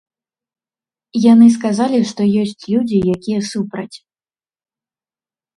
[1.31, 3.97] Яны сказалі, што ёсць людзі, якія супраць.